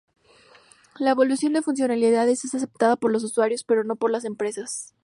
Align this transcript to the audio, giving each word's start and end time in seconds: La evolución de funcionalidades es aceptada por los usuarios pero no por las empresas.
La 0.97 1.11
evolución 1.11 1.53
de 1.53 1.61
funcionalidades 1.61 2.43
es 2.43 2.55
aceptada 2.55 2.95
por 2.95 3.11
los 3.11 3.23
usuarios 3.23 3.63
pero 3.63 3.83
no 3.83 3.97
por 3.97 4.09
las 4.09 4.25
empresas. 4.25 4.95